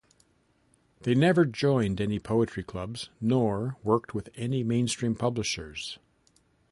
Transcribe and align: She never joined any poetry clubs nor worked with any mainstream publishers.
She 1.05 1.13
never 1.13 1.45
joined 1.45 2.01
any 2.01 2.17
poetry 2.17 2.63
clubs 2.63 3.11
nor 3.21 3.77
worked 3.83 4.15
with 4.15 4.31
any 4.33 4.63
mainstream 4.63 5.13
publishers. 5.13 5.99